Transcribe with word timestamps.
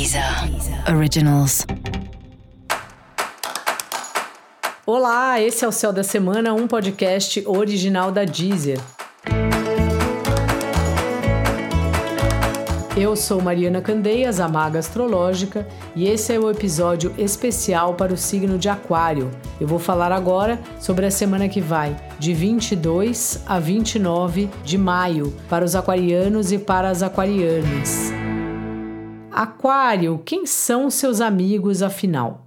Deezer 0.00 0.24
Originals. 0.96 1.66
Olá, 4.86 5.38
esse 5.38 5.62
é 5.62 5.68
o 5.68 5.72
Céu 5.72 5.92
da 5.92 6.02
Semana, 6.02 6.54
um 6.54 6.66
podcast 6.66 7.44
original 7.46 8.10
da 8.10 8.24
Deezer. 8.24 8.80
Eu 12.96 13.14
sou 13.14 13.42
Mariana 13.42 13.82
Candeias, 13.82 14.40
a 14.40 14.48
maga 14.48 14.78
astrológica, 14.78 15.68
e 15.94 16.08
esse 16.08 16.32
é 16.32 16.38
o 16.38 16.50
episódio 16.50 17.14
especial 17.18 17.92
para 17.92 18.14
o 18.14 18.16
signo 18.16 18.56
de 18.56 18.70
Aquário. 18.70 19.30
Eu 19.60 19.66
vou 19.68 19.78
falar 19.78 20.12
agora 20.12 20.58
sobre 20.78 21.04
a 21.04 21.10
semana 21.10 21.46
que 21.46 21.60
vai, 21.60 21.94
de 22.18 22.32
22 22.32 23.42
a 23.46 23.58
29 23.58 24.48
de 24.64 24.78
maio, 24.78 25.36
para 25.46 25.62
os 25.62 25.76
aquarianos 25.76 26.52
e 26.52 26.58
para 26.58 26.88
as 26.88 27.02
aquarianas. 27.02 28.18
Aquário, 29.40 30.20
quem 30.22 30.44
são 30.44 30.90
seus 30.90 31.18
amigos 31.18 31.82
afinal? 31.82 32.46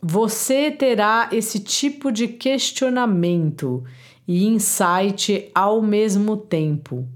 Você 0.00 0.70
terá 0.70 1.28
esse 1.30 1.60
tipo 1.60 2.10
de 2.10 2.28
questionamento 2.28 3.84
e 4.26 4.46
insight 4.46 5.50
ao 5.54 5.82
mesmo 5.82 6.34
tempo. 6.34 7.06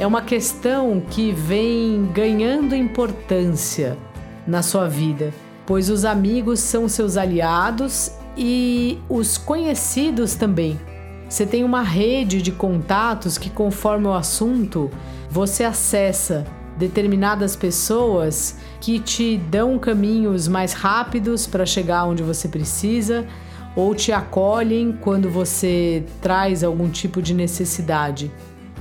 É 0.00 0.06
uma 0.06 0.22
questão 0.22 0.98
que 1.10 1.30
vem 1.30 2.06
ganhando 2.06 2.74
importância 2.74 3.98
na 4.46 4.62
sua 4.62 4.88
vida, 4.88 5.30
pois 5.66 5.90
os 5.90 6.06
amigos 6.06 6.58
são 6.58 6.88
seus 6.88 7.18
aliados 7.18 8.12
e 8.34 8.98
os 9.10 9.36
conhecidos 9.36 10.34
também. 10.34 10.80
Você 11.28 11.44
tem 11.44 11.64
uma 11.64 11.82
rede 11.82 12.40
de 12.40 12.52
contatos 12.52 13.36
que, 13.36 13.50
conforme 13.50 14.06
o 14.06 14.12
assunto, 14.12 14.90
você 15.28 15.64
acessa 15.64 16.46
determinadas 16.78 17.56
pessoas 17.56 18.56
que 18.80 18.98
te 18.98 19.36
dão 19.36 19.78
caminhos 19.78 20.46
mais 20.46 20.72
rápidos 20.72 21.46
para 21.46 21.66
chegar 21.66 22.04
onde 22.04 22.22
você 22.22 22.48
precisa 22.48 23.26
ou 23.74 23.94
te 23.94 24.12
acolhem 24.12 24.96
quando 25.00 25.28
você 25.28 26.04
traz 26.20 26.62
algum 26.62 26.88
tipo 26.88 27.20
de 27.20 27.34
necessidade. 27.34 28.30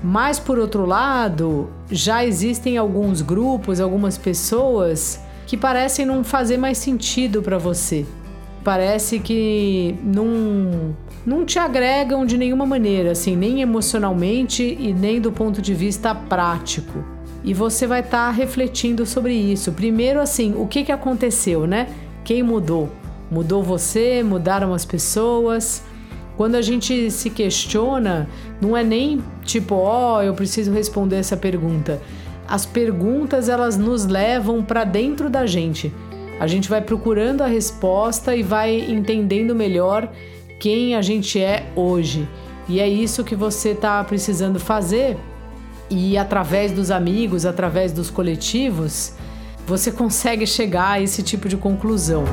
Mas 0.04 0.40
por 0.40 0.60
outro 0.60 0.86
lado, 0.86 1.70
já 1.90 2.24
existem 2.24 2.78
alguns 2.78 3.22
grupos, 3.22 3.82
algumas 3.82 4.18
pessoas 4.18 5.20
que 5.48 5.58
parecem 5.58 6.06
não 6.06 6.24
fazer 6.24 6.58
mais 6.58 6.78
sentido 6.78 7.42
para 7.42 7.58
você. 7.58 8.06
Parece 8.64 9.20
que 9.20 9.96
não 10.04 10.96
não 11.26 11.44
te 11.44 11.58
agregam 11.58 12.26
de 12.26 12.38
nenhuma 12.38 12.66
maneira, 12.66 13.12
assim, 13.12 13.36
nem 13.36 13.62
emocionalmente 13.62 14.64
e 14.64 14.94
nem 14.94 15.20
do 15.20 15.32
ponto 15.32 15.62
de 15.62 15.74
vista 15.74 16.14
prático. 16.14 17.04
E 17.44 17.54
você 17.54 17.88
vai 17.88 18.02
estar 18.02 18.28
tá 18.28 18.32
refletindo 18.32 19.06
sobre 19.06 19.34
isso. 19.34 19.72
Primeiro, 19.72 20.22
assim, 20.22 20.54
o 20.56 20.68
que, 20.68 20.84
que 20.84 20.92
aconteceu, 20.92 21.66
né? 21.66 21.88
Quem 22.24 22.44
mudou? 22.44 22.90
Mudou 23.30 23.64
você? 23.64 24.24
Mudaram 24.24 24.74
as 24.74 24.86
pessoas? 24.86 25.84
Quando 26.38 26.56
a 26.56 26.62
gente 26.62 27.10
se 27.10 27.30
questiona, 27.30 28.28
não 28.62 28.76
é 28.76 28.84
nem 28.84 29.24
tipo, 29.44 29.76
ó, 29.76 30.18
oh, 30.18 30.22
eu 30.22 30.34
preciso 30.34 30.72
responder 30.72 31.18
essa 31.18 31.38
pergunta. 31.38 32.02
As 32.48 32.66
perguntas 32.66 33.50
elas 33.50 33.78
nos 33.78 34.06
levam 34.06 34.64
para 34.64 34.84
dentro 34.84 35.30
da 35.30 35.46
gente. 35.46 35.94
A 36.40 36.46
gente 36.48 36.70
vai 36.70 36.82
procurando 36.82 37.42
a 37.42 37.48
resposta 37.48 38.36
e 38.36 38.44
vai 38.44 38.76
entendendo 38.76 39.56
melhor 39.56 40.12
quem 40.60 40.96
a 40.96 41.02
gente 41.02 41.40
é 41.40 41.72
hoje. 41.76 42.28
E 42.68 42.80
é 42.80 42.88
isso 42.88 43.24
que 43.24 43.36
você 43.36 43.70
está 43.70 44.04
precisando 44.04 44.60
fazer. 44.60 45.18
E 45.90 46.18
através 46.18 46.72
dos 46.72 46.90
amigos, 46.90 47.46
através 47.46 47.92
dos 47.92 48.10
coletivos, 48.10 49.14
você 49.68 49.92
consegue 49.92 50.48
chegar 50.48 50.92
a 50.92 51.02
esse 51.02 51.22
tipo 51.22 51.48
de 51.48 51.58
conclusão. 51.58 52.24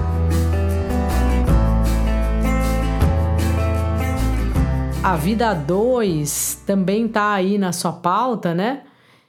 A 5.02 5.16
vida 5.16 5.52
2 5.52 6.62
também 6.64 7.08
tá 7.08 7.32
aí 7.32 7.58
na 7.58 7.72
sua 7.72 7.92
pauta, 7.92 8.54
né? 8.54 8.82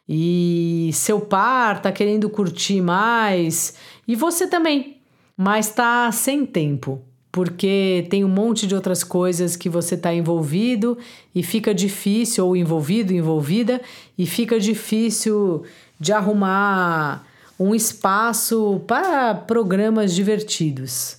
E 0.07 0.91
seu 0.93 1.19
par 1.19 1.81
tá 1.81 1.91
querendo 1.91 2.29
curtir 2.29 2.81
mais, 2.81 3.73
e 4.07 4.15
você 4.15 4.47
também, 4.47 5.01
mas 5.35 5.69
tá 5.69 6.11
sem 6.11 6.45
tempo, 6.45 7.01
porque 7.33 8.07
tem 8.09 8.23
um 8.23 8.29
monte 8.29 8.65
de 8.67 8.75
outras 8.75 9.03
coisas 9.03 9.57
que 9.57 9.67
você 9.67 9.97
tá 9.97 10.13
envolvido 10.13 10.97
e 11.33 11.41
fica 11.43 11.73
difícil, 11.73 12.45
ou 12.45 12.55
envolvido, 12.55 13.11
envolvida, 13.11 13.81
e 14.15 14.25
fica 14.25 14.59
difícil 14.59 15.63
de 15.99 16.13
arrumar 16.13 17.25
um 17.59 17.73
espaço 17.73 18.81
para 18.87 19.33
programas 19.33 20.13
divertidos. 20.13 21.17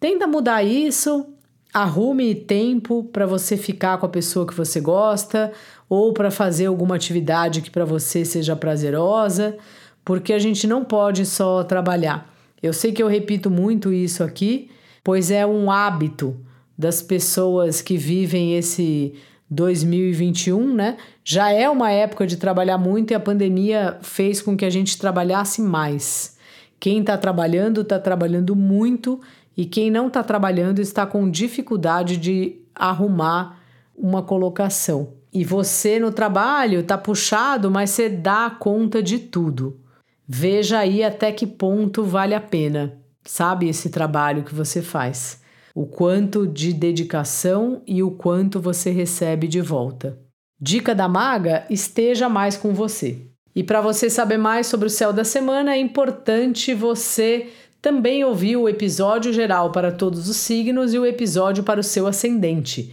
Tenta 0.00 0.26
mudar 0.26 0.62
isso, 0.62 1.26
Arrume 1.74 2.36
tempo 2.36 3.02
para 3.12 3.26
você 3.26 3.56
ficar 3.56 3.98
com 3.98 4.06
a 4.06 4.08
pessoa 4.08 4.46
que 4.46 4.54
você 4.54 4.80
gosta 4.80 5.52
ou 5.88 6.12
para 6.12 6.30
fazer 6.30 6.66
alguma 6.66 6.94
atividade 6.94 7.60
que 7.60 7.68
para 7.68 7.84
você 7.84 8.24
seja 8.24 8.54
prazerosa, 8.54 9.56
porque 10.04 10.32
a 10.32 10.38
gente 10.38 10.68
não 10.68 10.84
pode 10.84 11.26
só 11.26 11.64
trabalhar. 11.64 12.32
Eu 12.62 12.72
sei 12.72 12.92
que 12.92 13.02
eu 13.02 13.08
repito 13.08 13.50
muito 13.50 13.92
isso 13.92 14.22
aqui, 14.22 14.70
pois 15.04 15.30
é 15.30 15.46
um 15.46 15.70
hábito 15.70 16.36
das 16.76 17.02
pessoas 17.02 17.82
que 17.82 17.96
vivem 17.96 18.56
esse 18.56 19.14
2021, 19.50 20.74
né? 20.74 20.96
Já 21.22 21.50
é 21.50 21.68
uma 21.68 21.90
época 21.90 22.26
de 22.26 22.36
trabalhar 22.36 22.78
muito 22.78 23.12
e 23.12 23.14
a 23.14 23.20
pandemia 23.20 23.98
fez 24.02 24.42
com 24.42 24.56
que 24.56 24.64
a 24.64 24.70
gente 24.70 24.98
trabalhasse 24.98 25.60
mais. 25.60 26.36
Quem 26.80 27.00
está 27.00 27.16
trabalhando, 27.16 27.82
está 27.82 27.98
trabalhando 27.98 28.56
muito 28.56 29.20
e 29.56 29.64
quem 29.64 29.90
não 29.90 30.08
está 30.08 30.22
trabalhando 30.22 30.80
está 30.80 31.06
com 31.06 31.30
dificuldade 31.30 32.16
de 32.16 32.56
arrumar 32.74 33.60
uma 33.96 34.22
colocação. 34.22 35.12
E 35.32 35.44
você 35.44 35.98
no 35.98 36.10
trabalho 36.10 36.80
está 36.80 36.98
puxado, 36.98 37.70
mas 37.70 37.90
você 37.90 38.08
dá 38.08 38.50
conta 38.50 39.02
de 39.02 39.18
tudo. 39.18 39.78
Veja 40.26 40.78
aí 40.78 41.04
até 41.04 41.30
que 41.30 41.46
ponto 41.46 42.02
vale 42.02 42.34
a 42.34 42.40
pena, 42.40 42.98
sabe, 43.24 43.68
esse 43.68 43.90
trabalho 43.90 44.44
que 44.44 44.54
você 44.54 44.82
faz. 44.82 45.40
O 45.74 45.86
quanto 45.86 46.46
de 46.46 46.72
dedicação 46.72 47.82
e 47.86 48.02
o 48.02 48.10
quanto 48.10 48.60
você 48.60 48.90
recebe 48.90 49.48
de 49.48 49.60
volta. 49.60 50.18
Dica 50.60 50.94
da 50.94 51.08
maga: 51.08 51.66
esteja 51.68 52.28
mais 52.28 52.56
com 52.56 52.72
você. 52.72 53.26
E 53.56 53.62
para 53.62 53.80
você 53.80 54.10
saber 54.10 54.38
mais 54.38 54.66
sobre 54.66 54.86
o 54.86 54.90
céu 54.90 55.12
da 55.12 55.24
semana, 55.24 55.74
é 55.74 55.78
importante 55.78 56.74
você 56.74 57.48
também 57.80 58.24
ouviu 58.24 58.62
o 58.62 58.68
episódio 58.68 59.32
geral 59.32 59.70
para 59.70 59.92
todos 59.92 60.28
os 60.28 60.36
signos 60.36 60.94
e 60.94 60.98
o 60.98 61.04
episódio 61.04 61.62
para 61.62 61.80
o 61.80 61.84
seu 61.84 62.06
ascendente. 62.06 62.92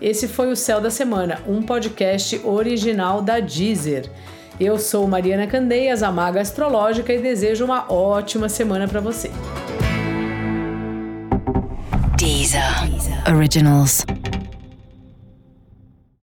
Esse 0.00 0.26
foi 0.26 0.50
o 0.50 0.56
Céu 0.56 0.80
da 0.80 0.90
Semana, 0.90 1.42
um 1.46 1.60
podcast 1.60 2.40
original 2.42 3.20
da 3.20 3.38
Deezer. 3.38 4.10
Eu 4.60 4.78
sou 4.78 5.08
Mariana 5.08 5.46
Candeias, 5.46 6.02
a 6.02 6.12
maga 6.12 6.38
astrológica, 6.38 7.10
e 7.14 7.18
desejo 7.18 7.64
uma 7.64 7.90
ótima 7.90 8.46
semana 8.46 8.86
para 8.86 9.00
você. 9.00 9.30
Deezer. 12.18 12.60
Originals. 13.34 14.04